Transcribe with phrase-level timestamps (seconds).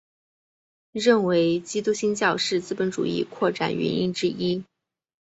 [0.93, 4.65] 认为基督新教是资本主义扩展原因之一。